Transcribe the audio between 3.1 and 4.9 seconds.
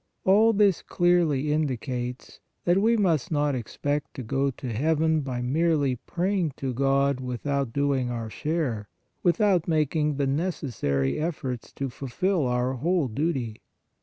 not expect to go to